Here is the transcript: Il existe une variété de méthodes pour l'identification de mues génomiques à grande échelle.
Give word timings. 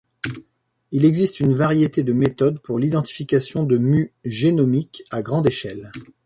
Il 0.91 1.05
existe 1.05 1.41
une 1.41 1.53
variété 1.53 2.01
de 2.01 2.11
méthodes 2.11 2.59
pour 2.59 2.79
l'identification 2.79 3.65
de 3.65 3.77
mues 3.77 4.13
génomiques 4.25 5.03
à 5.11 5.21
grande 5.21 5.45
échelle. 5.45 5.91